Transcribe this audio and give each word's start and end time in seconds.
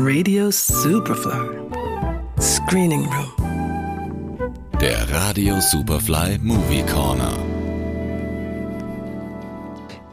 Radio 0.00 0.48
Superfly. 0.52 1.58
Screening 2.40 3.04
Room. 3.06 4.54
Der 4.80 5.10
Radio 5.10 5.58
Superfly 5.58 6.38
Movie 6.40 6.84
Corner. 6.84 7.36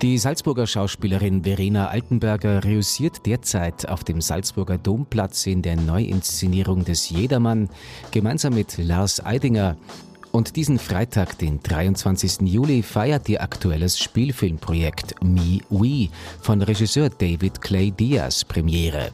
Die 0.01 0.17
Salzburger 0.17 0.65
Schauspielerin 0.65 1.43
Verena 1.43 1.89
Altenberger 1.89 2.63
reüssiert 2.63 3.27
derzeit 3.27 3.87
auf 3.87 4.03
dem 4.03 4.21
Salzburger 4.21 4.79
Domplatz 4.79 5.46
in 5.46 5.62
der 5.62 5.76
Neuinszenierung 5.76 6.83
des 6.83 7.12
Jedermann 7.12 7.70
gemeinsam 8.10 8.56
mit 8.56 8.79
Lars 8.79 9.24
Eidinger. 9.24 9.78
Und 10.31 10.56
diesen 10.56 10.79
Freitag, 10.79 11.38
den 11.38 11.62
23. 11.62 12.42
Juli, 12.42 12.81
feiert 12.81 13.29
ihr 13.29 13.44
aktuelles 13.44 13.99
Spielfilmprojekt 13.99 15.13
Me 15.24 15.60
We 15.70 16.09
von 16.41 16.63
Regisseur 16.63 17.09
David 17.09 17.62
Clay 17.62 17.91
Diaz 17.91 18.44
Premiere. 18.44 19.12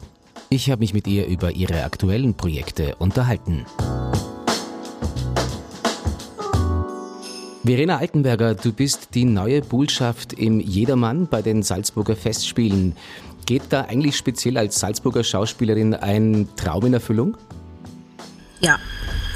Ich 0.52 0.70
habe 0.70 0.80
mich 0.80 0.92
mit 0.92 1.06
ihr 1.06 1.26
über 1.28 1.52
ihre 1.52 1.82
aktuellen 1.82 2.34
Projekte 2.34 2.94
unterhalten. 2.96 3.64
Verena 7.64 7.96
Altenberger, 7.96 8.54
du 8.54 8.70
bist 8.74 9.14
die 9.14 9.24
neue 9.24 9.62
Bullschaft 9.62 10.34
im 10.34 10.60
Jedermann 10.60 11.26
bei 11.26 11.40
den 11.40 11.62
Salzburger 11.62 12.16
Festspielen. 12.16 12.94
Geht 13.46 13.62
da 13.70 13.86
eigentlich 13.86 14.14
speziell 14.14 14.58
als 14.58 14.78
Salzburger 14.78 15.24
Schauspielerin 15.24 15.94
ein 15.94 16.46
Traum 16.54 16.84
in 16.84 16.92
Erfüllung? 16.92 17.38
Ja, 18.60 18.78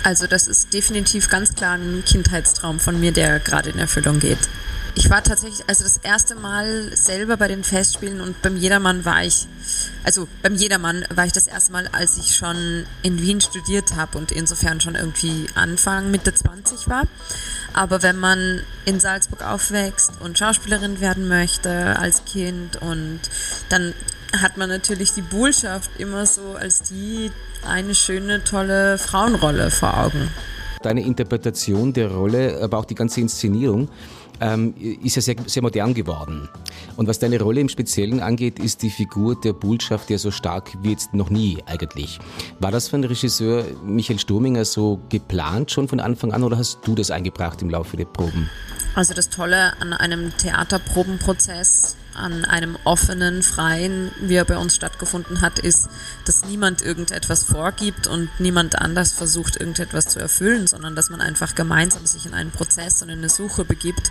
also 0.03 0.27
das 0.27 0.49
ist 0.49 0.75
definitiv 0.75 1.31
ganz 1.31 1.55
klar 1.55 1.79
ein 1.79 2.05
Kindheitstraum 2.05 2.79
von 2.79 3.01
mir, 3.01 3.13
der 3.13 3.41
gerade 3.41 3.71
in 3.71 3.79
Erfüllung 3.79 4.21
geht. 4.21 4.51
Ich 4.99 5.11
war 5.11 5.23
tatsächlich, 5.23 5.63
also 5.69 5.85
das 5.85 5.99
erste 5.99 6.35
Mal 6.37 6.97
selber 6.97 7.37
bei 7.37 7.49
den 7.49 7.65
Festspielen 7.65 8.23
und 8.23 8.41
beim 8.41 8.57
Jedermann 8.57 9.05
war 9.05 9.23
ich, 9.23 9.47
also 10.05 10.27
beim 10.43 10.55
Jedermann 10.55 11.05
war 11.15 11.27
ich 11.27 11.33
das 11.33 11.47
erste 11.47 11.71
Mal, 11.73 11.87
als 11.93 12.17
ich 12.17 12.35
schon 12.35 12.87
in 13.03 13.21
Wien 13.21 13.43
studiert 13.43 13.95
habe 13.95 14.17
und 14.17 14.33
insofern 14.33 14.81
schon 14.81 14.95
irgendwie 14.95 15.49
Anfang, 15.55 16.11
Mitte 16.11 16.33
20 16.33 16.89
war. 16.89 17.03
Aber 17.75 18.03
wenn 18.03 18.17
man 18.17 18.63
in 18.87 18.99
Salzburg 18.99 19.43
aufwächst 19.43 20.13
und 20.21 20.39
Schauspielerin 20.39 20.99
werden 20.99 21.29
möchte 21.29 21.99
als 21.99 22.25
Kind 22.25 22.77
und 22.81 23.21
dann 23.69 23.93
hat 24.41 24.57
man 24.57 24.71
natürlich 24.71 25.13
die 25.13 25.23
Bullschaft 25.23 25.91
immer 25.99 26.25
so 26.25 26.55
als 26.55 26.81
die 26.81 27.31
eine 27.67 27.95
schöne, 27.95 28.45
tolle 28.45 28.97
Frauenrolle 28.97 29.71
vor 29.71 29.95
Augen. 29.99 30.31
Deine 30.83 31.03
Interpretation 31.03 31.93
der 31.93 32.11
Rolle, 32.13 32.61
aber 32.63 32.79
auch 32.79 32.85
die 32.85 32.95
ganze 32.95 33.21
Inszenierung 33.21 33.89
ähm, 34.41 34.75
ist 35.03 35.17
ja 35.17 35.23
sehr, 35.23 35.37
sehr 35.47 35.63
modern 35.63 35.95
geworden. 35.95 36.49
Und 36.97 37.09
was 37.09 37.19
deine 37.19 37.41
Rolle 37.41 37.61
im 37.61 37.69
Speziellen 37.69 38.21
angeht, 38.21 38.59
ist 38.59 38.83
die 38.83 38.91
Figur 38.91 39.39
der 39.41 39.53
Bullschaft 39.53 40.11
ja 40.11 40.19
so 40.19 40.31
stark 40.31 40.73
wie 40.83 40.91
jetzt 40.91 41.15
noch 41.15 41.31
nie 41.31 41.59
eigentlich. 41.67 42.19
War 42.61 42.71
das 42.71 42.89
von 42.89 43.05
Regisseur 43.05 43.65
Michael 43.85 44.19
Sturminger 44.19 44.65
so 44.65 45.01
geplant 45.09 45.71
schon 45.71 45.89
von 45.89 46.01
Anfang 46.01 46.33
an 46.33 46.43
oder 46.43 46.59
hast 46.59 46.81
du 46.85 46.95
das 46.95 47.11
eingebracht 47.11 47.63
im 47.63 47.71
Laufe 47.71 47.97
der 47.97 48.07
Proben? 48.07 48.49
Also 48.95 49.15
das 49.15 49.29
Tolle 49.29 49.79
an 49.81 49.93
einem 49.93 50.33
Theaterprobenprozess 50.37 51.97
an 52.17 52.45
einem 52.45 52.77
offenen, 52.85 53.43
freien, 53.43 54.11
wie 54.21 54.35
er 54.35 54.45
bei 54.45 54.59
uns 54.59 54.75
stattgefunden 54.75 55.41
hat, 55.41 55.59
ist, 55.59 55.89
dass 56.25 56.45
niemand 56.45 56.83
irgendetwas 56.83 57.45
vorgibt 57.45 58.07
und 58.07 58.29
niemand 58.39 58.79
anders 58.79 59.13
versucht, 59.13 59.57
irgendetwas 59.57 60.07
zu 60.09 60.19
erfüllen, 60.19 60.67
sondern 60.67 60.97
dass 60.97 61.11
man 61.11 61.21
einfach 61.21 61.55
gemeinsam 61.55 62.07
sich 62.07 62.27
in 62.27 62.35
einen 62.35 62.51
Prozess 62.51 63.03
und 63.03 63.09
in 63.09 63.19
eine 63.19 63.29
Suche 63.29 63.65
begibt, 63.65 64.11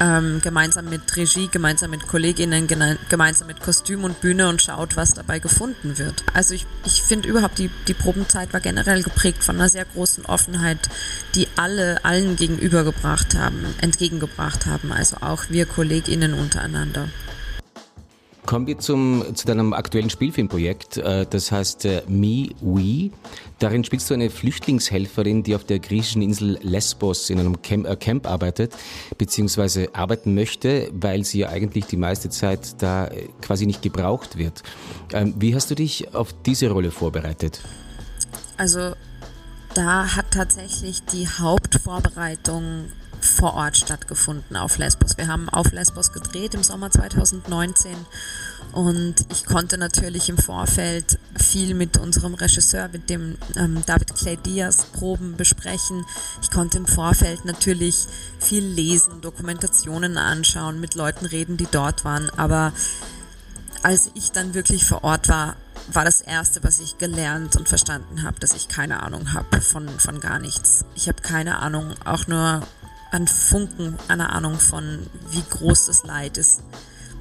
ähm, 0.00 0.40
gemeinsam 0.42 0.86
mit 0.86 1.16
Regie, 1.16 1.48
gemeinsam 1.48 1.90
mit 1.90 2.06
Kolleginnen, 2.06 2.66
gemeinsam 3.08 3.46
mit 3.46 3.60
Kostüm 3.60 4.04
und 4.04 4.20
Bühne 4.20 4.48
und 4.48 4.62
schaut, 4.62 4.96
was 4.96 5.14
dabei 5.14 5.38
gefunden 5.38 5.98
wird. 5.98 6.24
Also 6.34 6.54
ich, 6.54 6.66
ich 6.84 7.02
finde 7.02 7.28
überhaupt, 7.28 7.58
die, 7.58 7.70
die 7.86 7.94
Probenzeit 7.94 8.52
war 8.52 8.60
generell 8.60 9.02
geprägt 9.02 9.42
von 9.42 9.56
einer 9.56 9.68
sehr 9.68 9.84
großen 9.84 10.26
Offenheit, 10.26 10.88
die 11.34 11.48
alle 11.56 12.04
allen 12.04 12.36
gegenübergebracht 12.36 13.34
haben, 13.34 13.64
entgegengebracht 13.80 14.66
haben, 14.66 14.92
also 14.92 15.16
auch 15.20 15.44
wir 15.48 15.66
Kolleginnen 15.66 16.34
untereinander. 16.34 17.08
Kommen 18.48 18.66
wir 18.66 18.78
zum, 18.78 19.22
zu 19.34 19.46
deinem 19.46 19.74
aktuellen 19.74 20.08
Spielfilmprojekt, 20.08 20.96
äh, 20.96 21.26
das 21.28 21.52
heißt 21.52 21.84
äh, 21.84 22.02
Me, 22.08 22.48
We. 22.62 23.10
Darin 23.58 23.84
spielst 23.84 24.08
du 24.08 24.14
eine 24.14 24.30
Flüchtlingshelferin, 24.30 25.42
die 25.42 25.54
auf 25.54 25.64
der 25.64 25.80
griechischen 25.80 26.22
Insel 26.22 26.58
Lesbos 26.62 27.28
in 27.28 27.40
einem 27.40 27.60
Camp, 27.60 27.86
äh, 27.86 27.94
Camp 27.94 28.26
arbeitet, 28.26 28.74
beziehungsweise 29.18 29.94
arbeiten 29.94 30.34
möchte, 30.34 30.88
weil 30.94 31.26
sie 31.26 31.40
ja 31.40 31.50
eigentlich 31.50 31.84
die 31.84 31.98
meiste 31.98 32.30
Zeit 32.30 32.80
da 32.80 33.10
quasi 33.42 33.66
nicht 33.66 33.82
gebraucht 33.82 34.38
wird. 34.38 34.62
Ähm, 35.12 35.34
wie 35.38 35.54
hast 35.54 35.70
du 35.70 35.74
dich 35.74 36.14
auf 36.14 36.32
diese 36.46 36.70
Rolle 36.70 36.90
vorbereitet? 36.90 37.60
Also 38.56 38.94
da 39.74 40.16
hat 40.16 40.30
tatsächlich 40.30 41.02
die 41.04 41.28
Hauptvorbereitung 41.28 42.86
vor 43.38 43.54
Ort 43.54 43.76
stattgefunden 43.76 44.56
auf 44.56 44.78
Lesbos. 44.78 45.16
Wir 45.16 45.28
haben 45.28 45.48
auf 45.48 45.70
Lesbos 45.70 46.12
gedreht 46.12 46.54
im 46.54 46.64
Sommer 46.64 46.90
2019 46.90 47.94
und 48.72 49.14
ich 49.30 49.46
konnte 49.46 49.78
natürlich 49.78 50.28
im 50.28 50.38
Vorfeld 50.38 51.20
viel 51.36 51.74
mit 51.74 51.98
unserem 51.98 52.34
Regisseur, 52.34 52.88
mit 52.88 53.08
dem 53.08 53.38
ähm, 53.56 53.82
David 53.86 54.14
Clay 54.16 54.36
Diaz, 54.36 54.86
Proben 54.86 55.36
besprechen. 55.36 56.04
Ich 56.42 56.50
konnte 56.50 56.78
im 56.78 56.86
Vorfeld 56.86 57.44
natürlich 57.44 58.06
viel 58.40 58.64
lesen, 58.64 59.20
Dokumentationen 59.20 60.18
anschauen, 60.18 60.80
mit 60.80 60.96
Leuten 60.96 61.24
reden, 61.24 61.56
die 61.56 61.68
dort 61.70 62.04
waren. 62.04 62.30
Aber 62.36 62.72
als 63.84 64.10
ich 64.14 64.32
dann 64.32 64.54
wirklich 64.54 64.84
vor 64.84 65.04
Ort 65.04 65.28
war, 65.28 65.54
war 65.92 66.04
das 66.04 66.20
Erste, 66.20 66.64
was 66.64 66.80
ich 66.80 66.98
gelernt 66.98 67.56
und 67.56 67.68
verstanden 67.68 68.24
habe, 68.24 68.40
dass 68.40 68.52
ich 68.54 68.66
keine 68.66 69.02
Ahnung 69.02 69.32
habe 69.32 69.60
von, 69.60 69.88
von 69.88 70.18
gar 70.18 70.40
nichts. 70.40 70.84
Ich 70.96 71.08
habe 71.08 71.22
keine 71.22 71.60
Ahnung, 71.60 71.94
auch 72.04 72.26
nur 72.26 72.62
an 73.10 73.26
Funken 73.26 73.96
einer 74.08 74.32
Ahnung 74.32 74.58
von, 74.58 75.06
wie 75.30 75.42
groß 75.48 75.86
das 75.86 76.04
Leid 76.04 76.38
ist, 76.38 76.62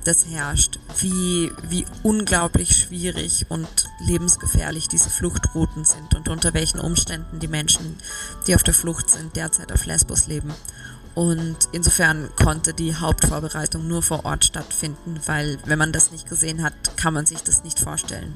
das 0.04 0.26
herrscht, 0.26 0.80
wie, 1.00 1.52
wie 1.64 1.86
unglaublich 2.02 2.78
schwierig 2.78 3.46
und 3.50 3.68
lebensgefährlich 4.00 4.88
diese 4.88 5.10
Fluchtrouten 5.10 5.84
sind 5.84 6.16
und 6.16 6.30
unter 6.30 6.54
welchen 6.54 6.80
Umständen 6.80 7.40
die 7.40 7.50
Menschen, 7.50 7.98
die 8.48 8.56
auf 8.56 8.64
der 8.64 8.74
Flucht 8.74 9.10
sind, 9.10 9.36
derzeit 9.36 9.72
auf 9.72 9.86
Lesbos 9.86 10.28
leben. 10.28 10.54
Und 11.14 11.58
insofern 11.72 12.30
konnte 12.36 12.74
die 12.74 12.96
Hauptvorbereitung 12.96 13.88
nur 13.88 14.04
vor 14.04 14.24
Ort 14.24 14.46
stattfinden, 14.46 15.20
weil 15.26 15.58
wenn 15.66 15.80
man 15.80 15.92
das 15.92 16.12
nicht 16.12 16.30
gesehen 16.30 16.64
hat, 16.64 16.74
kann 16.96 17.14
man 17.14 17.26
sich 17.26 17.44
das 17.44 17.64
nicht 17.64 17.80
vorstellen. 17.80 18.34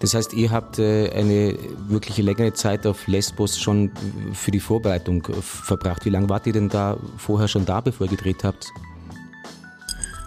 Das 0.00 0.14
heißt, 0.14 0.32
ihr 0.32 0.50
habt 0.50 0.78
äh, 0.78 1.10
eine 1.12 1.56
wirkliche 1.88 2.22
längere 2.22 2.52
Zeit 2.52 2.86
auf 2.86 3.06
Lesbos 3.06 3.58
schon 3.58 3.90
für 4.32 4.50
die 4.50 4.60
Vorbereitung 4.60 5.26
verbracht. 5.40 6.04
Wie 6.04 6.10
lange 6.10 6.28
wart 6.28 6.46
ihr 6.46 6.52
denn 6.52 6.68
da 6.68 6.96
vorher 7.16 7.48
schon 7.48 7.64
da, 7.64 7.80
bevor 7.80 8.06
ihr 8.06 8.10
gedreht 8.10 8.44
habt? 8.44 8.72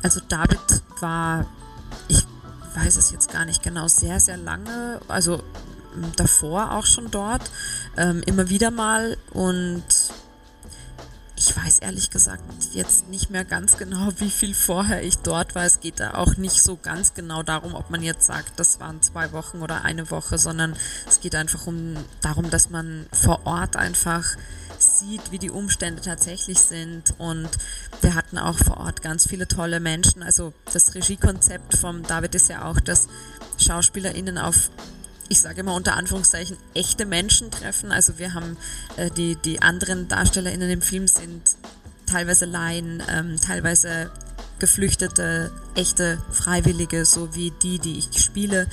Also 0.04 0.22
David 0.28 0.60
war, 1.00 1.46
ich 2.08 2.24
weiß 2.76 2.98
es 2.98 3.12
jetzt 3.12 3.32
gar 3.32 3.46
nicht 3.46 3.64
genau, 3.64 3.88
sehr, 3.88 4.20
sehr 4.20 4.38
lange, 4.38 5.00
also 5.08 5.42
davor 6.16 6.72
auch 6.72 6.86
schon 6.86 7.10
dort, 7.10 7.50
ähm, 7.98 8.22
immer 8.26 8.50
wieder 8.50 8.72
mal 8.72 9.18
und 9.32 9.84
ich 11.48 11.56
weiß 11.56 11.80
ehrlich 11.80 12.10
gesagt 12.10 12.44
jetzt 12.74 13.08
nicht 13.10 13.30
mehr 13.30 13.46
ganz 13.46 13.78
genau, 13.78 14.12
wie 14.18 14.32
viel 14.32 14.56
vorher 14.56 15.04
ich 15.04 15.20
dort 15.20 15.54
war. 15.54 15.64
Es 15.64 15.80
geht 15.80 16.00
da 16.00 16.16
auch 16.16 16.38
nicht 16.38 16.62
so 16.62 16.76
ganz 16.76 17.14
genau 17.14 17.44
darum, 17.44 17.76
ob 17.76 17.92
man 17.92 18.02
jetzt 18.02 18.26
sagt, 18.26 18.60
das 18.60 18.80
waren 18.80 19.02
zwei 19.02 19.32
Wochen 19.32 19.62
oder 19.62 19.84
eine 19.84 20.10
Woche, 20.10 20.38
sondern 20.38 20.76
es 21.08 21.20
geht 21.20 21.36
einfach 21.36 21.68
um 21.68 21.96
darum, 22.22 22.50
dass 22.50 22.70
man 22.70 23.06
vor 23.12 23.46
Ort 23.46 23.76
einfach 23.76 24.26
sieht, 24.80 25.32
wie 25.32 25.40
die 25.40 25.52
Umstände 25.52 26.02
tatsächlich 26.02 26.60
sind. 26.60 27.14
Und 27.20 27.50
wir 28.02 28.16
hatten 28.16 28.38
auch 28.38 28.58
vor 28.58 28.78
Ort 28.78 29.02
ganz 29.04 29.28
viele 29.28 29.48
tolle 29.48 29.80
Menschen. 29.80 30.24
Also 30.24 30.54
das 30.74 30.96
Regiekonzept 30.96 31.78
vom 31.78 32.04
David 32.04 32.34
ist 32.36 32.50
ja 32.50 32.66
auch, 32.66 32.80
dass 32.80 33.08
SchauspielerInnen 33.58 34.38
auf 34.38 34.72
ich 35.30 35.42
sage 35.42 35.62
immer 35.62 35.74
unter 35.74 35.96
Anführungszeichen, 35.96 36.58
echte 36.74 37.06
Menschen 37.06 37.52
treffen. 37.52 37.92
Also 37.92 38.20
wir 38.20 38.34
haben 38.34 38.58
äh, 38.98 39.10
die, 39.10 39.36
die 39.36 39.62
anderen 39.62 40.08
DarstellerInnen 40.08 40.70
im 40.70 40.82
Film 40.82 41.08
sind 41.08 41.56
teilweise 42.06 42.46
Laien, 42.46 43.02
ähm, 43.10 43.38
teilweise 43.42 44.12
Geflüchtete, 44.60 45.52
echte 45.76 46.22
Freiwillige, 46.32 47.06
so 47.06 47.36
wie 47.36 47.52
die, 47.52 47.80
die 47.80 47.98
ich 47.98 48.22
spiele. 48.24 48.68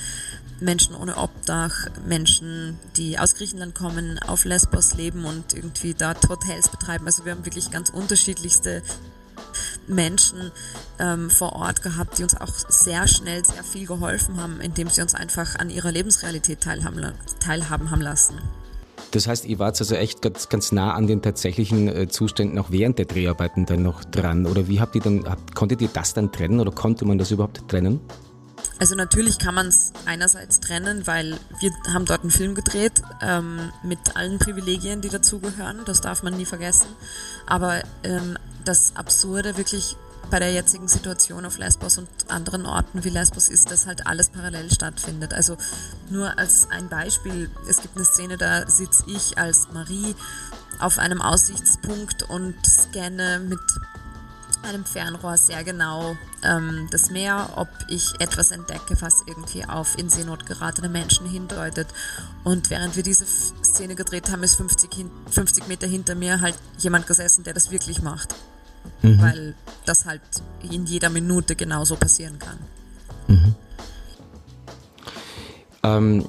Menschen 0.59 0.95
ohne 0.95 1.17
Obdach, 1.17 1.87
Menschen, 2.05 2.79
die 2.95 3.19
aus 3.19 3.35
Griechenland 3.35 3.75
kommen, 3.75 4.19
auf 4.19 4.45
Lesbos 4.45 4.93
leben 4.93 5.25
und 5.25 5.53
irgendwie 5.53 5.93
dort 5.93 6.29
Hotels 6.29 6.69
betreiben. 6.69 7.05
Also 7.05 7.25
wir 7.25 7.33
haben 7.33 7.45
wirklich 7.45 7.69
ganz 7.69 7.89
unterschiedlichste 7.89 8.81
Menschen 9.87 10.51
ähm, 10.99 11.29
vor 11.29 11.53
Ort 11.53 11.81
gehabt, 11.81 12.17
die 12.17 12.23
uns 12.23 12.35
auch 12.35 12.53
sehr 12.69 13.07
schnell 13.07 13.43
sehr 13.45 13.63
viel 13.63 13.87
geholfen 13.87 14.41
haben, 14.41 14.61
indem 14.61 14.89
sie 14.89 15.01
uns 15.01 15.15
einfach 15.15 15.55
an 15.55 15.69
ihrer 15.69 15.91
Lebensrealität 15.91 16.61
teilhaben, 16.61 17.13
teilhaben 17.39 17.91
haben 17.91 18.01
lassen. 18.01 18.39
Das 19.11 19.27
heißt, 19.27 19.45
ihr 19.45 19.59
wart 19.59 19.79
also 19.79 19.93
echt 19.93 20.23
ganz, 20.23 20.49
ganz 20.49 20.71
nah 20.71 20.93
an 20.93 21.05
den 21.05 21.21
tatsächlichen 21.21 21.87
äh, 21.87 22.07
Zuständen 22.07 22.57
auch 22.57 22.71
während 22.71 22.97
der 22.97 23.05
Dreharbeiten 23.05 23.67
dann 23.67 23.83
noch 23.83 24.03
dran. 24.03 24.47
Oder 24.47 24.67
wie 24.67 24.79
habt 24.79 24.95
ihr 24.95 25.01
dann, 25.01 25.29
habt, 25.29 25.53
konntet 25.53 25.81
ihr 25.81 25.89
das 25.93 26.15
dann 26.15 26.31
trennen 26.31 26.59
oder 26.59 26.71
konnte 26.71 27.05
man 27.05 27.19
das 27.19 27.29
überhaupt 27.29 27.67
trennen? 27.67 27.99
also 28.79 28.95
natürlich 28.95 29.39
kann 29.39 29.55
man 29.55 29.67
es 29.67 29.93
einerseits 30.05 30.59
trennen, 30.59 31.07
weil 31.07 31.39
wir 31.61 31.71
haben 31.93 32.03
dort 32.03 32.21
einen 32.21 32.31
Film 32.31 32.53
gedreht 32.53 33.01
ähm, 33.21 33.71
mit 33.81 34.17
allen 34.17 34.39
Privilegien, 34.39 34.99
die 34.99 35.07
dazugehören. 35.07 35.79
Das 35.85 36.01
darf 36.01 36.21
man 36.21 36.35
nie 36.35 36.43
vergessen. 36.43 36.87
Aber 37.45 37.81
ähm, 38.03 38.37
das 38.65 38.95
Absurde 38.95 39.57
wirklich 39.57 39.95
bei 40.29 40.39
der 40.39 40.51
jetzigen 40.51 40.87
Situation 40.87 41.45
auf 41.45 41.57
Lesbos 41.57 41.97
und 41.97 42.07
anderen 42.29 42.65
Orten 42.65 43.03
wie 43.03 43.09
Lesbos 43.09 43.49
ist, 43.49 43.69
dass 43.71 43.85
halt 43.85 44.07
alles 44.07 44.29
parallel 44.29 44.71
stattfindet. 44.71 45.33
Also 45.33 45.57
nur 46.09 46.37
als 46.39 46.67
ein 46.71 46.89
Beispiel, 46.89 47.49
es 47.67 47.81
gibt 47.81 47.95
eine 47.95 48.05
Szene, 48.05 48.37
da 48.37 48.69
sitze 48.69 49.03
ich 49.07 49.37
als 49.37 49.67
Marie 49.73 50.15
auf 50.79 50.97
einem 50.97 51.21
Aussichtspunkt 51.21 52.23
und 52.23 52.55
scanne 52.65 53.39
mit 53.39 53.59
einem 54.63 54.85
Fernrohr 54.85 55.37
sehr 55.37 55.63
genau 55.63 56.15
ähm, 56.41 56.87
das 56.89 57.09
Meer, 57.09 57.49
ob 57.57 57.67
ich 57.89 58.13
etwas 58.19 58.51
entdecke, 58.51 58.95
was 59.01 59.23
irgendwie 59.27 59.65
auf 59.65 59.97
in 59.97 60.09
Seenot 60.09 60.45
geratene 60.45 60.89
Menschen 60.89 61.27
hindeutet. 61.27 61.87
Und 62.43 62.69
während 62.69 62.95
wir 62.95 63.03
diese 63.03 63.25
Szene 63.25 63.95
gedreht 63.95 64.31
haben, 64.31 64.41
ist 64.41 64.55
50, 64.55 65.05
50 65.29 65.67
Meter 65.67 65.85
hinter 65.85 66.15
mir 66.15 66.41
halt 66.41 66.55
jemand 66.77 67.07
gesessen, 67.07 67.43
der 67.43 67.53
das 67.53 67.71
wirklich 67.71 68.01
macht. 68.01 68.33
Mhm. 69.01 69.21
Weil 69.21 69.55
das 69.85 70.05
halt 70.05 70.21
in 70.71 70.85
jeder 70.85 71.09
Minute 71.09 71.55
genauso 71.55 71.95
passieren 71.95 72.39
kann. 72.39 72.59
Mhm. 73.27 73.55
Ähm, 75.83 76.25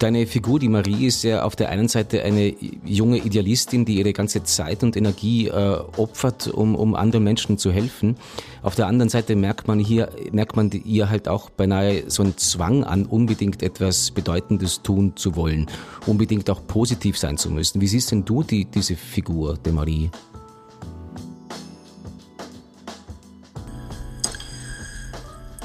Deine 0.00 0.26
Figur, 0.26 0.58
die 0.58 0.68
Marie, 0.68 1.06
ist 1.06 1.22
ja 1.22 1.42
auf 1.42 1.54
der 1.56 1.70
einen 1.70 1.88
Seite 1.88 2.22
eine 2.22 2.54
junge 2.84 3.18
Idealistin, 3.18 3.84
die 3.84 3.98
ihre 3.98 4.12
ganze 4.12 4.42
Zeit 4.42 4.82
und 4.82 4.96
Energie 4.96 5.46
äh, 5.46 5.78
opfert, 5.96 6.48
um, 6.48 6.74
um 6.74 6.94
anderen 6.94 7.24
Menschen 7.24 7.56
zu 7.56 7.70
helfen. 7.70 8.16
Auf 8.62 8.74
der 8.74 8.88
anderen 8.88 9.08
Seite 9.08 9.36
merkt 9.36 9.68
man 9.68 9.78
hier, 9.78 10.10
merkt 10.32 10.56
man 10.56 10.70
ihr 10.70 11.08
halt 11.08 11.28
auch 11.28 11.50
beinahe 11.50 12.10
so 12.10 12.24
einen 12.24 12.36
Zwang 12.36 12.84
an, 12.84 13.06
unbedingt 13.06 13.62
etwas 13.62 14.10
Bedeutendes 14.10 14.82
tun 14.82 15.12
zu 15.16 15.36
wollen, 15.36 15.66
unbedingt 16.04 16.50
auch 16.50 16.66
positiv 16.66 17.16
sein 17.16 17.38
zu 17.38 17.50
müssen. 17.50 17.80
Wie 17.80 17.88
siehst 17.88 18.10
denn 18.10 18.24
du 18.24 18.42
die, 18.42 18.64
diese 18.64 18.96
Figur, 18.96 19.56
der 19.56 19.72
Marie? 19.72 20.10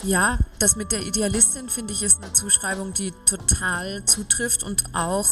Ja, 0.04 0.40
das 0.58 0.76
mit 0.76 0.92
der 0.92 1.02
Idealistin 1.02 1.70
finde 1.70 1.94
ich 1.94 2.02
ist 2.02 2.24
eine 2.24 2.34
Zuschreibung, 2.34 2.94
die 2.94 3.14
total 3.26 4.04
zutrifft 4.06 4.64
und 4.64 4.84
auch 4.94 5.28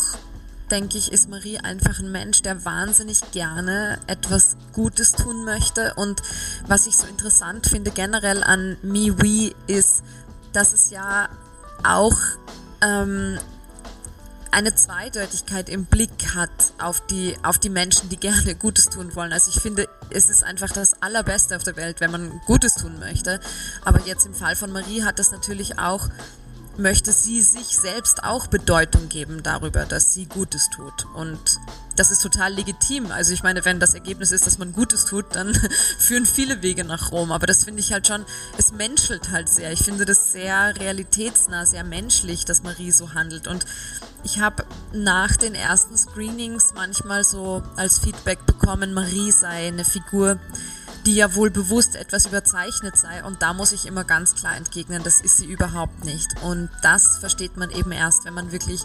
denke 0.70 1.00
ich, 1.00 1.12
ist 1.12 1.30
Marie 1.30 1.58
einfach 1.58 2.00
ein 2.00 2.12
Mensch, 2.12 2.44
der 2.44 2.64
wahnsinnig 2.64 3.32
gerne 3.32 3.98
etwas 4.06 4.56
Gutes 4.74 5.14
tun 5.14 5.44
möchte. 5.44 5.96
Und 5.96 6.22
was 6.68 6.86
ich 6.86 6.96
so 6.96 7.08
interessant 7.08 7.66
finde 7.66 7.90
generell 7.90 8.44
an 8.44 8.78
MeWe 8.84 9.56
ist, 9.66 10.04
dass 10.54 10.74
es 10.74 10.92
ja 10.92 11.30
auch 11.84 12.18
ähm, 12.82 13.40
eine 14.52 14.74
Zweideutigkeit 14.74 15.70
im 15.70 15.86
Blick 15.86 16.36
hat 16.36 16.50
auf 16.80 17.06
die, 17.08 17.36
auf 17.44 17.58
die 17.58 17.70
Menschen, 17.70 18.10
die 18.10 18.18
gerne 18.18 18.56
Gutes 18.56 18.90
tun 18.90 19.16
wollen. 19.16 19.34
Also 19.34 19.52
ich 19.54 19.62
finde, 19.62 19.88
es 20.10 20.30
ist 20.30 20.44
einfach 20.44 20.72
das 20.72 21.02
Allerbeste 21.02 21.56
auf 21.56 21.64
der 21.64 21.76
Welt, 21.76 22.02
wenn 22.02 22.12
man 22.12 22.42
Gutes 22.46 22.76
tun 22.76 23.00
möchte. 23.00 23.40
Aber 23.84 24.02
jetzt 24.06 24.26
im 24.26 24.34
Fall 24.34 24.56
von 24.56 24.72
Marie 24.72 25.04
hat 25.04 25.20
das 25.20 25.32
natürlich 25.32 25.80
auch 25.80 26.10
möchte 26.80 27.12
sie 27.12 27.42
sich 27.42 27.78
selbst 27.78 28.24
auch 28.24 28.48
Bedeutung 28.48 29.10
geben 29.10 29.44
darüber, 29.44 29.86
dass 29.86 30.14
sie 30.14 30.26
Gutes 30.26 30.70
tut. 30.70 31.06
Und 31.14 31.60
das 31.96 32.12
ist 32.12 32.22
total 32.22 32.54
legitim. 32.54 33.12
Also 33.12 33.34
ich 33.34 33.44
meine, 33.44 33.66
wenn 33.66 33.80
das 33.80 33.94
Ergebnis 33.94 34.32
ist, 34.32 34.48
dass 34.48 34.58
man 34.58 34.74
Gutes 34.74 35.06
tut, 35.06 35.36
dann 35.36 35.54
führen 36.00 36.26
viele 36.26 36.62
Wege 36.62 36.86
nach 36.86 37.12
Rom. 37.12 37.32
Aber 37.32 37.46
das 37.46 37.66
finde 37.66 37.82
ich 37.82 37.92
halt 37.92 38.08
schon, 38.08 38.26
es 38.58 38.72
menschelt 38.72 39.30
halt 39.30 39.50
sehr. 39.50 39.72
Ich 39.72 39.84
finde 39.84 40.06
das 40.06 40.32
sehr 40.32 40.76
realitätsnah, 40.80 41.66
sehr 41.66 41.84
menschlich, 41.84 42.46
dass 42.46 42.64
Marie 42.64 42.92
so 42.92 43.14
handelt. 43.14 43.48
Und 43.48 43.66
ich 44.24 44.40
habe 44.40 44.66
nach 44.94 45.36
den 45.36 45.56
ersten 45.56 45.98
Screenings 45.98 46.74
manchmal 46.76 47.24
so 47.24 47.64
als 47.76 48.00
Feedback 48.00 48.46
bekommen, 48.46 48.94
Marie 48.94 49.32
sei 49.32 49.68
eine 49.68 49.86
Figur, 49.86 50.40
die 51.06 51.16
ja 51.16 51.36
wohl 51.36 51.50
bewusst 51.50 51.96
etwas 51.96 52.26
überzeichnet 52.26 52.98
sei. 52.98 53.24
Und 53.24 53.42
da 53.42 53.54
muss 53.54 53.72
ich 53.72 53.86
immer 53.86 54.04
ganz 54.04 54.36
klar 54.36 54.56
entgegnen, 54.56 55.04
das 55.04 55.22
ist 55.22 55.38
sie 55.38 55.46
überhaupt 55.46 56.06
nicht. 56.06 56.28
Und 56.44 56.70
das 56.82 57.18
versteht 57.20 57.58
man 57.58 57.72
eben 57.72 57.92
erst, 57.92 58.26
wenn 58.26 58.34
man 58.34 58.52
wirklich 58.52 58.82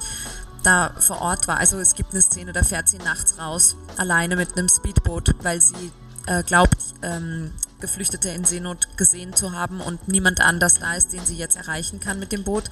da 0.63 0.95
vor 0.99 1.21
Ort 1.21 1.49
war. 1.49 1.59
Also 1.59 1.79
es 1.79 1.95
gibt 1.95 2.13
eine 2.13 2.23
Szene, 2.23 2.53
da 2.53 2.63
fährt 2.63 2.89
sie 2.89 2.99
nachts 2.99 3.39
raus, 3.39 3.77
alleine 3.97 4.37
mit 4.37 4.57
einem 4.57 4.69
Speedboot, 4.69 5.35
weil 5.43 5.61
sie 5.61 5.93
äh, 6.27 6.43
glaubt, 6.43 6.79
ähm, 7.03 7.53
Geflüchtete 7.81 8.31
in 8.31 8.45
Seenot 8.45 8.97
gesehen 8.97 9.35
zu 9.35 9.53
haben 9.53 9.81
und 9.81 10.09
niemand 10.09 10.41
anders 10.41 10.75
da 10.75 10.95
ist, 10.95 11.13
den 11.13 11.25
sie 11.27 11.37
jetzt 11.37 11.57
erreichen 11.57 12.01
kann 12.01 12.19
mit 12.19 12.33
dem 12.33 12.45
Boot. 12.45 12.65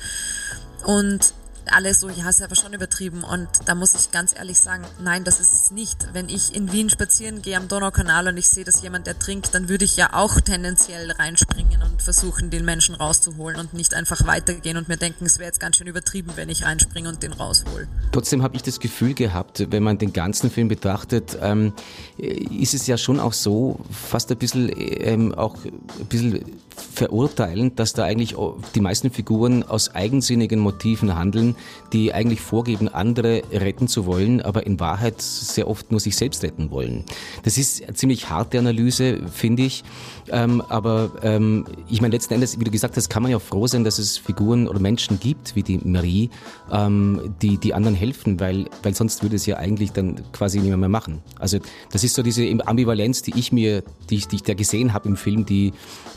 Und 0.85 1.35
alle 1.71 1.95
so, 1.95 2.09
ja, 2.09 2.29
ist 2.29 2.43
aber 2.43 2.57
schon 2.57 2.73
übertrieben. 2.73 3.25
Und 3.25 3.49
da 3.67 3.75
muss 3.75 3.95
ich 3.95 4.11
ganz 4.11 4.35
ehrlich 4.37 4.59
sagen, 4.61 4.85
nein, 5.03 5.25
das 5.25 5.41
ist 5.41 5.53
es 5.53 5.71
nicht. 5.71 6.09
Wenn 6.13 6.29
ich 6.29 6.55
in 6.55 6.73
Wien 6.73 6.91
spazieren 6.91 7.43
gehe 7.43 7.57
am 7.57 7.69
Donaukanal 7.69 8.29
und 8.29 8.37
ich 8.37 8.49
sehe, 8.49 8.65
dass 8.65 8.83
jemand, 8.83 9.07
der 9.07 9.19
trinkt, 9.19 9.55
dann 9.55 9.69
würde 9.69 9.85
ich 9.85 9.97
ja 9.97 10.11
auch 10.13 10.41
tendenziell 10.41 11.11
reinspringen 11.11 11.83
und 11.83 12.03
versuchen, 12.03 12.51
den 12.51 12.65
Menschen 12.65 12.95
rauszuholen 12.95 13.59
und 13.59 13.75
nicht 13.75 13.95
einfach 13.95 14.27
weitergehen 14.27 14.77
und 14.77 14.89
mir 14.89 14.97
denken, 14.97 15.25
es 15.25 15.39
wäre 15.39 15.49
jetzt 15.49 15.61
ganz 15.61 15.77
schön 15.77 15.87
übertrieben, 15.87 16.33
wenn 16.37 16.49
ich 16.49 16.65
reinspringe 16.65 17.09
und 17.09 17.23
den 17.23 17.33
raushol. 17.33 17.89
Trotzdem 18.13 18.43
habe 18.43 18.57
ich 18.57 18.63
das 18.63 18.81
Gefühl 18.81 19.15
gehabt, 19.15 19.67
wenn 19.71 19.83
man 19.83 19.99
den 19.99 20.13
ganzen 20.13 20.51
Film 20.51 20.69
betrachtet, 20.69 21.39
ähm, 21.41 21.73
ist 22.19 22.75
es 22.75 22.87
ja 22.87 22.97
schon 22.97 23.21
auch 23.21 23.33
so, 23.33 23.81
fast 23.91 24.31
ein 24.31 24.39
bisschen 24.39 24.71
ähm, 24.77 25.35
auch 25.35 25.57
ein 25.65 26.07
bisschen 26.09 26.45
verurteilend, 26.93 27.79
dass 27.79 27.93
da 27.93 28.05
eigentlich 28.05 28.37
die 28.75 28.81
meisten 28.81 29.11
Figuren 29.11 29.63
aus 29.63 29.95
eigensinnigen 29.95 30.61
Motiven 30.61 31.15
handeln, 31.15 31.57
die 31.93 32.13
eigentlich 32.13 32.41
vorgeben, 32.41 32.89
andere 32.89 33.43
retten 33.51 33.89
zu 33.89 34.07
wollen, 34.07 34.43
aber 34.43 34.67
in 34.67 34.79
Wahrheit 34.79 35.21
sehr 35.21 35.69
oft 35.69 35.91
nur 35.91 36.01
sich 36.01 36.17
selbst 36.17 36.43
retten 36.43 36.71
wollen. 36.71 37.05
Das 37.43 37.59
ist 37.59 37.83
eine 37.83 37.95
ziemlich 37.95 38.29
harte 38.31 38.59
Analyse, 38.59 39.21
finde 39.33 39.63
ich. 39.63 39.85
Ähm, 40.31 40.63
aber 40.69 41.13
ähm, 41.23 41.67
ich 41.89 42.01
meine, 42.01 42.15
letzten 42.15 42.35
Endes, 42.35 42.59
wie 42.61 42.65
du 42.65 42.71
gesagt 42.71 42.97
hast, 42.97 43.09
kann 43.09 43.23
man 43.23 43.33
ja 43.33 43.39
froh 43.39 43.67
sein, 43.67 43.85
dass 43.85 43.99
es 43.99 44.19
Figuren 44.19 44.69
oder 44.69 44.79
Menschen 44.79 45.19
gibt, 45.19 45.57
wie 45.57 45.63
die 45.63 45.79
Marie, 45.79 46.31
ähm, 46.71 47.35
die 47.41 47.59
die 47.59 47.75
anderen 47.75 47.97
helfen, 47.97 48.39
weil, 48.39 48.67
weil 48.83 48.95
sonst 48.95 49.23
würde 49.23 49.37
es 49.37 49.47
ja 49.47 49.57
eigentlich 49.57 49.93
dann 49.93 50.21
quasi 50.33 50.61
niemand 50.61 50.81
mehr 50.81 50.89
machen. 50.89 51.23
Also 51.39 51.59
das 51.91 52.05
ist 52.05 52.15
so 52.15 52.23
diese 52.23 52.49
Ambivalenz, 52.67 53.23
die 53.23 53.39
ich 53.39 53.53
mir, 53.53 53.83
die 54.11 54.17
ich, 54.17 54.29
die 54.29 54.37
ich 54.37 54.43
da 54.43 54.55
gesehen 54.55 54.93
habe 54.93 55.09
im 55.09 55.17
Film, 55.17 55.47
die, 55.47 55.73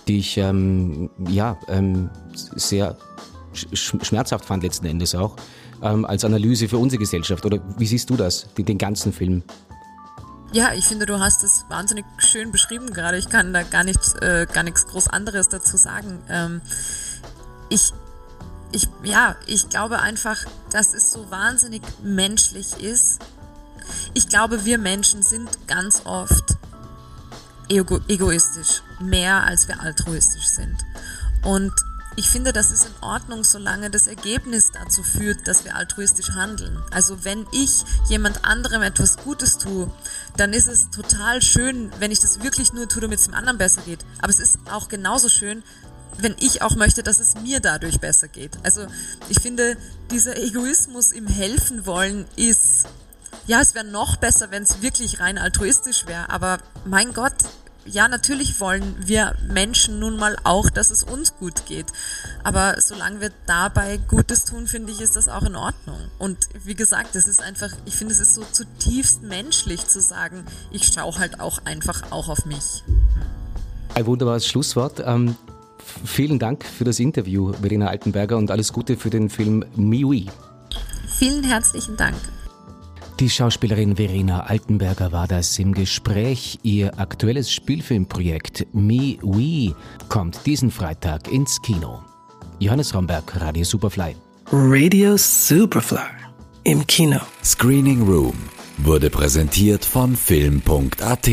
die 0.07 0.19
ich 0.19 0.37
ähm, 0.37 0.64
ja 1.27 1.57
ähm, 1.67 2.09
sehr 2.33 2.97
schmerzhaft 3.53 4.45
fand 4.45 4.63
letzten 4.63 4.85
Endes 4.85 5.15
auch, 5.15 5.35
ähm, 5.81 6.05
als 6.05 6.25
Analyse 6.25 6.67
für 6.67 6.77
unsere 6.77 6.99
Gesellschaft. 6.99 7.45
Oder 7.45 7.59
wie 7.77 7.85
siehst 7.85 8.09
du 8.09 8.15
das, 8.15 8.53
den, 8.55 8.65
den 8.65 8.77
ganzen 8.77 9.13
Film? 9.13 9.43
Ja, 10.51 10.73
ich 10.73 10.85
finde, 10.85 11.05
du 11.05 11.19
hast 11.19 11.43
es 11.43 11.65
wahnsinnig 11.69 12.05
schön 12.17 12.51
beschrieben 12.51 12.93
gerade. 12.93 13.17
Ich 13.17 13.29
kann 13.29 13.53
da 13.53 13.63
gar 13.63 13.83
nichts, 13.83 14.13
äh, 14.15 14.47
gar 14.51 14.63
nichts 14.63 14.87
groß 14.87 15.07
anderes 15.07 15.49
dazu 15.49 15.75
sagen. 15.75 16.19
Ähm, 16.29 16.61
ich, 17.69 17.91
ich, 18.71 18.87
ja, 19.03 19.35
ich 19.47 19.69
glaube 19.69 19.99
einfach, 19.99 20.45
dass 20.71 20.93
es 20.93 21.11
so 21.11 21.29
wahnsinnig 21.29 21.81
menschlich 22.03 22.77
ist. 22.79 23.19
Ich 24.13 24.29
glaube, 24.29 24.65
wir 24.65 24.77
Menschen 24.77 25.23
sind 25.23 25.67
ganz 25.67 26.05
oft 26.05 26.54
ego 27.69 27.99
egoistisch, 28.07 28.81
mehr 28.99 29.43
als 29.43 29.67
wir 29.67 29.81
altruistisch 29.81 30.47
sind. 30.47 30.77
Und 31.43 31.73
ich 32.17 32.29
finde, 32.29 32.53
das 32.53 32.71
ist 32.71 32.85
in 32.85 33.03
Ordnung, 33.03 33.43
solange 33.43 33.89
das 33.89 34.07
Ergebnis 34.07 34.71
dazu 34.71 35.03
führt, 35.03 35.47
dass 35.47 35.65
wir 35.65 35.75
altruistisch 35.75 36.29
handeln. 36.31 36.81
Also 36.91 37.25
wenn 37.25 37.45
ich 37.51 37.83
jemand 38.07 38.45
anderem 38.45 38.83
etwas 38.83 39.17
Gutes 39.17 39.57
tue, 39.57 39.91
dann 40.37 40.53
ist 40.53 40.67
es 40.67 40.89
total 40.91 41.41
schön, 41.41 41.91
wenn 41.99 42.11
ich 42.11 42.19
das 42.19 42.41
wirklich 42.41 42.71
nur 42.71 42.87
tue, 42.87 43.01
damit 43.01 43.19
es 43.19 43.25
dem 43.25 43.33
anderen 43.33 43.57
besser 43.57 43.81
geht. 43.81 44.05
Aber 44.19 44.29
es 44.29 44.39
ist 44.39 44.59
auch 44.71 44.87
genauso 44.87 45.27
schön, 45.27 45.61
wenn 46.17 46.35
ich 46.39 46.61
auch 46.61 46.77
möchte, 46.77 47.03
dass 47.03 47.19
es 47.19 47.35
mir 47.35 47.59
dadurch 47.59 47.99
besser 47.99 48.29
geht. 48.29 48.57
Also 48.63 48.87
ich 49.27 49.41
finde, 49.41 49.75
dieser 50.09 50.37
Egoismus 50.37 51.11
im 51.11 51.27
Helfen 51.27 51.85
wollen 51.85 52.25
ist, 52.37 52.87
ja, 53.47 53.61
es 53.61 53.75
wäre 53.75 53.85
noch 53.85 54.15
besser, 54.15 54.51
wenn 54.51 54.63
es 54.63 54.81
wirklich 54.81 55.19
rein 55.19 55.37
altruistisch 55.37 56.07
wäre. 56.07 56.29
Aber 56.29 56.59
mein 56.85 57.13
Gott, 57.13 57.34
ja, 57.85 58.07
natürlich 58.07 58.59
wollen 58.59 58.95
wir 58.99 59.35
Menschen 59.47 59.99
nun 59.99 60.17
mal 60.17 60.35
auch, 60.43 60.69
dass 60.69 60.91
es 60.91 61.03
uns 61.03 61.35
gut 61.37 61.65
geht. 61.65 61.85
Aber 62.43 62.75
solange 62.81 63.21
wir 63.21 63.31
dabei 63.45 63.97
Gutes 63.97 64.45
tun, 64.45 64.67
finde 64.67 64.91
ich, 64.91 65.01
ist 65.01 65.15
das 65.15 65.27
auch 65.27 65.43
in 65.43 65.55
Ordnung. 65.55 65.99
Und 66.17 66.37
wie 66.63 66.75
gesagt, 66.75 67.15
es 67.15 67.27
ist 67.27 67.41
einfach, 67.41 67.69
ich 67.85 67.95
finde, 67.95 68.13
es 68.13 68.19
ist 68.19 68.35
so 68.35 68.43
zutiefst 68.51 69.21
menschlich 69.21 69.87
zu 69.87 70.01
sagen, 70.01 70.45
ich 70.71 70.85
schaue 70.87 71.17
halt 71.17 71.39
auch 71.39 71.59
einfach 71.65 72.11
auch 72.11 72.27
auf 72.27 72.45
mich. 72.45 72.83
Ein 73.93 74.05
wunderbares 74.07 74.47
Schlusswort. 74.47 75.01
Ähm, 75.05 75.35
vielen 76.03 76.39
Dank 76.39 76.65
für 76.65 76.83
das 76.83 76.99
Interview, 76.99 77.53
Verena 77.53 77.87
Altenberger, 77.87 78.37
und 78.37 78.51
alles 78.51 78.73
Gute 78.73 78.97
für 78.97 79.09
den 79.09 79.29
Film 79.29 79.63
Miwi. 79.75 80.27
Vielen 81.17 81.43
herzlichen 81.43 81.95
Dank. 81.95 82.15
Die 83.19 83.29
Schauspielerin 83.29 83.95
Verena 83.95 84.41
Altenberger 84.41 85.13
war 85.13 85.27
das 85.27 85.57
im 85.57 85.73
Gespräch. 85.73 86.59
Ihr 86.63 86.99
aktuelles 86.99 87.49
Spielfilmprojekt 87.49 88.67
Me 88.73 89.17
We 89.21 89.73
kommt 90.09 90.45
diesen 90.45 90.69
Freitag 90.69 91.31
ins 91.31 91.61
Kino. 91.61 92.03
Johannes 92.59 92.93
Romberg, 92.93 93.39
Radio 93.39 93.63
Superfly. 93.63 94.15
Radio 94.51 95.15
Superfly 95.17 96.25
im 96.65 96.85
Kino. 96.87 97.21
Screening 97.43 98.01
Room 98.03 98.35
wurde 98.79 99.09
präsentiert 99.09 99.85
von 99.85 100.15
Film.at 100.15 101.29